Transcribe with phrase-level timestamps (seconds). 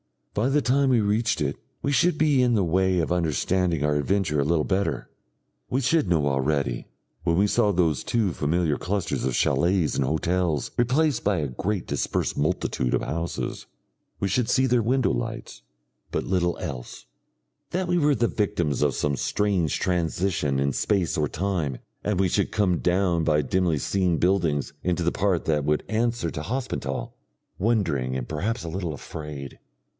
[0.33, 3.97] By the time we reached it, we should be in the way of understanding our
[3.97, 5.09] adventure a little better.
[5.69, 6.87] We should know already,
[7.23, 11.85] when we saw those two familiar clusters of chalets and hotels replaced by a great
[11.85, 13.67] dispersed multitude of houses
[14.19, 15.61] we should see their window lights,
[16.11, 17.05] but little else
[17.69, 22.29] that we were the victims of some strange transition in space or time, and we
[22.29, 27.13] should come down by dimly seen buildings into the part that would answer to Hospenthal,
[27.59, 29.59] wondering and perhaps a little afraid.